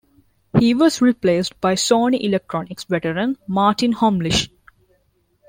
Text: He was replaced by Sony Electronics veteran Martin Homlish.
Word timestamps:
He 0.57 0.73
was 0.73 0.99
replaced 0.99 1.61
by 1.61 1.75
Sony 1.75 2.19
Electronics 2.23 2.85
veteran 2.85 3.37
Martin 3.47 3.93
Homlish. 3.93 4.49